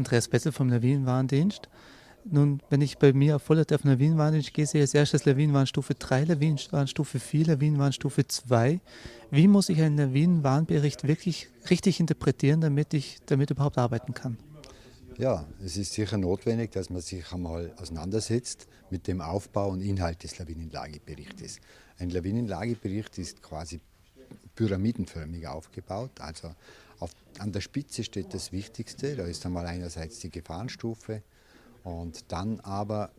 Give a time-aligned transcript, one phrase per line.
[0.00, 1.68] Andreas Betzel vom Lawinenwarndienst.
[2.24, 5.94] Nun, wenn ich bei mir auf Vollert auf Lawinenwarndienst gehe, sehe ich als erstes Lawinenwarnstufe
[5.94, 8.80] 3, Lawinenwarnstufe 4, Lawinenwarnstufe 2.
[9.30, 14.38] Wie muss ich einen Lawinenwarnbericht wirklich richtig interpretieren, damit ich damit überhaupt arbeiten kann?
[15.18, 20.22] Ja, es ist sicher notwendig, dass man sich einmal auseinandersetzt mit dem Aufbau und Inhalt
[20.22, 21.60] des Lawinenlageberichtes.
[21.98, 23.80] Ein Lawinenlagebericht ist quasi
[24.54, 26.20] pyramidenförmig aufgebaut.
[26.20, 26.54] Also
[26.98, 29.16] auf, an der Spitze steht das Wichtigste.
[29.16, 31.22] Da ist einmal einerseits die Gefahrenstufe
[31.82, 33.10] und dann aber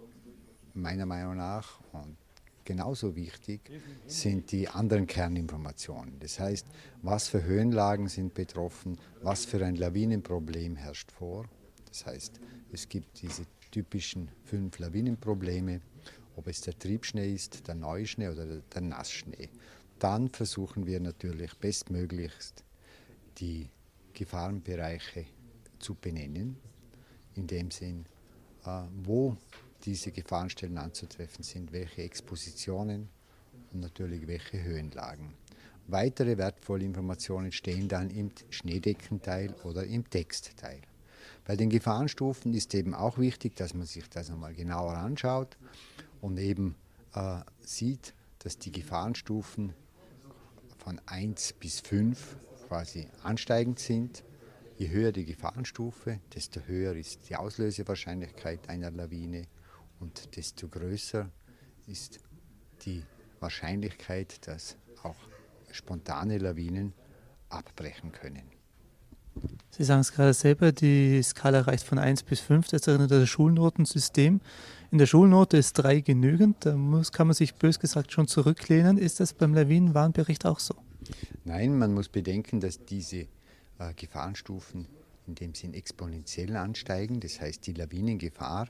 [0.73, 2.15] meiner Meinung nach und
[2.63, 3.61] genauso wichtig
[4.07, 6.19] sind die anderen Kerninformationen.
[6.19, 6.65] Das heißt,
[7.01, 11.45] was für Höhenlagen sind betroffen, was für ein Lawinenproblem herrscht vor.
[11.87, 12.39] Das heißt,
[12.71, 15.81] es gibt diese typischen fünf Lawinenprobleme,
[16.35, 19.49] ob es der Triebschnee ist, der Neuschnee oder der Nassschnee
[20.01, 22.63] dann versuchen wir natürlich bestmöglichst
[23.37, 23.69] die
[24.13, 25.25] Gefahrenbereiche
[25.77, 26.57] zu benennen,
[27.35, 28.05] in dem Sinn,
[28.65, 29.37] äh, wo
[29.85, 33.09] diese Gefahrenstellen anzutreffen sind, welche Expositionen
[33.71, 35.33] und natürlich welche Höhenlagen.
[35.87, 40.81] Weitere wertvolle Informationen stehen dann im Schneedeckenteil oder im Textteil.
[41.45, 45.57] Bei den Gefahrenstufen ist eben auch wichtig, dass man sich das einmal genauer anschaut
[46.21, 46.75] und eben
[47.13, 49.73] äh, sieht, dass die Gefahrenstufen
[50.83, 52.35] von 1 bis 5
[52.67, 54.23] quasi ansteigend sind.
[54.77, 59.43] Je höher die Gefahrenstufe, desto höher ist die Auslösewahrscheinlichkeit einer Lawine
[59.99, 61.29] und desto größer
[61.85, 62.19] ist
[62.85, 63.03] die
[63.39, 65.15] Wahrscheinlichkeit, dass auch
[65.71, 66.93] spontane Lawinen
[67.49, 68.43] abbrechen können.
[69.69, 73.19] Sie sagen es gerade selber, die Skala reicht von 1 bis 5, das erinnert an
[73.19, 74.41] das Schulnotensystem.
[74.91, 78.97] In der Schulnote ist 3 genügend, da muss, kann man sich bös gesagt schon zurücklehnen.
[78.97, 80.75] Ist das beim Lawinenwarnbericht auch so?
[81.45, 83.27] Nein, man muss bedenken, dass diese
[83.79, 84.87] äh, Gefahrenstufen
[85.27, 87.21] in dem Sinn exponentiell ansteigen.
[87.21, 88.67] Das heißt, die Lawinengefahr,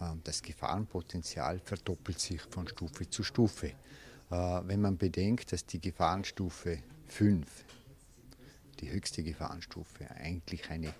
[0.00, 3.68] äh, das Gefahrenpotenzial verdoppelt sich von Stufe zu Stufe.
[3.68, 3.72] Äh,
[4.30, 7.64] wenn man bedenkt, dass die Gefahrenstufe 5
[8.80, 10.92] die höchste Gefahrenstufe eigentlich eine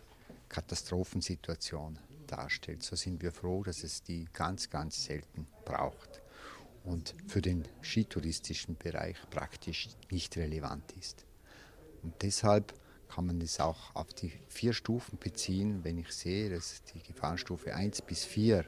[0.48, 6.22] Katastrophensituation darstellt, so sind wir froh, dass es die ganz, ganz selten braucht
[6.84, 11.26] und für den skitouristischen Bereich praktisch nicht relevant ist.
[12.02, 12.72] Und deshalb
[13.08, 17.74] kann man es auch auf die vier Stufen beziehen, wenn ich sehe, dass die Gefahrenstufe
[17.74, 18.64] 1 bis 4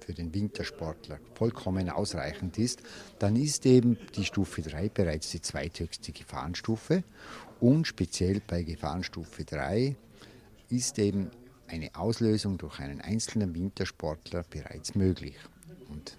[0.00, 2.82] für den Wintersportler vollkommen ausreichend ist,
[3.18, 7.04] dann ist eben die Stufe 3 bereits die zweithöchste Gefahrenstufe
[7.60, 9.96] und speziell bei Gefahrenstufe 3
[10.70, 11.30] ist eben
[11.68, 15.36] eine Auslösung durch einen einzelnen Wintersportler bereits möglich.
[15.88, 16.16] Und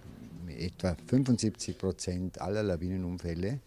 [0.48, 3.60] etwa 75 Prozent aller Lawinenunfälle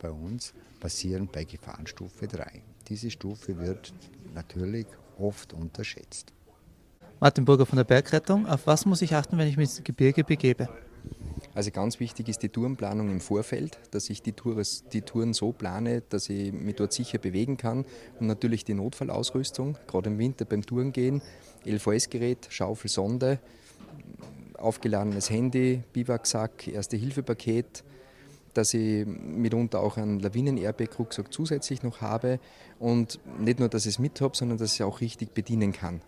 [0.00, 2.62] bei uns passieren bei Gefahrenstufe 3.
[2.88, 3.92] Diese Stufe wird
[4.34, 4.86] natürlich
[5.18, 6.32] oft unterschätzt.
[7.18, 8.46] Martin Burger von der Bergrettung.
[8.46, 10.68] Auf was muss ich achten, wenn ich mich ins Gebirge begebe?
[11.56, 15.52] Also ganz wichtig ist die Tourenplanung im Vorfeld, dass ich die, Tours, die Touren so
[15.52, 17.86] plane, dass ich mich dort sicher bewegen kann.
[18.20, 21.22] Und natürlich die Notfallausrüstung, gerade im Winter beim Tourengehen,
[21.64, 23.38] LVS-Gerät, Schaufel, Sonde,
[24.58, 27.84] aufgeladenes Handy, Biwaksack, Erste-Hilfe-Paket,
[28.52, 32.38] dass ich mitunter auch einen Lawinen-Airbag-Rucksack zusätzlich noch habe.
[32.78, 35.72] Und nicht nur, dass ich es mit habe, sondern dass ich es auch richtig bedienen
[35.72, 36.02] kann.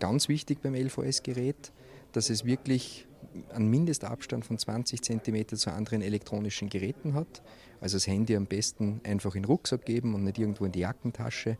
[0.00, 1.70] Ganz wichtig beim LVS-Gerät,
[2.10, 3.06] dass es wirklich
[3.52, 7.42] einen Mindestabstand von 20 cm zu anderen elektronischen Geräten hat.
[7.80, 10.80] Also das Handy am besten einfach in den Rucksack geben und nicht irgendwo in die
[10.80, 11.56] Jackentasche.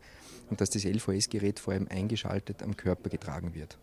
[0.51, 3.79] Und dass das LVS-Gerät vor allem eingeschaltet am Körper getragen wird.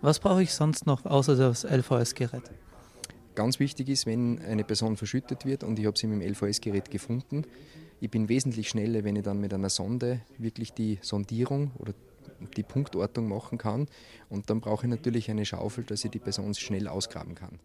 [0.00, 2.50] Was brauche ich sonst noch außer das LVS-Gerät?
[3.34, 6.90] Ganz wichtig ist, wenn eine Person verschüttet wird und ich habe sie mit dem LVS-Gerät
[6.90, 7.44] gefunden,
[8.00, 11.92] ich bin wesentlich schneller, wenn ich dann mit einer Sonde wirklich die Sondierung oder
[12.56, 13.88] die Punktortung machen kann.
[14.28, 17.58] Und dann brauche ich natürlich eine Schaufel, dass ich die Person schnell ausgraben kann.